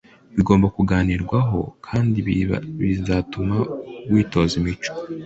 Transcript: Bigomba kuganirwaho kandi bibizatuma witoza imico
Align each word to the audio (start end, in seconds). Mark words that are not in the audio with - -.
Bigomba 0.35 0.67
kuganirwaho 0.75 1.59
kandi 1.87 2.17
bibizatuma 2.27 3.57
witoza 4.11 4.53
imico 4.61 4.91